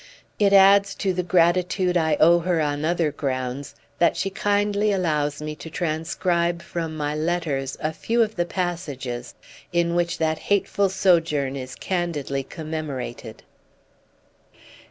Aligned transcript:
It 0.39 0.51
adds 0.51 0.95
to 0.95 1.13
the 1.13 1.21
gratitude 1.21 1.95
I 1.95 2.15
owe 2.15 2.39
her 2.39 2.59
on 2.59 2.83
other 2.83 3.11
grounds 3.11 3.75
that 3.99 4.17
she 4.17 4.31
kindly 4.31 4.91
allows 4.91 5.43
me 5.43 5.53
to 5.57 5.69
transcribe 5.69 6.63
from 6.63 6.97
my 6.97 7.13
letters 7.13 7.77
a 7.79 7.93
few 7.93 8.23
of 8.23 8.35
the 8.35 8.47
passages 8.47 9.35
in 9.71 9.93
which 9.93 10.17
that 10.17 10.39
hateful 10.49 10.89
sojourn 10.89 11.55
is 11.55 11.75
candidly 11.75 12.41
commemorated. 12.41 13.43